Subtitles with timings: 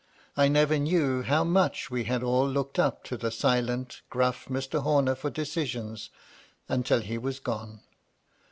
[0.35, 4.81] I never knew how much we had all looked up to the silent, gruff Mr.
[4.81, 6.09] Horner for decisions,
[6.67, 7.81] until he was gone.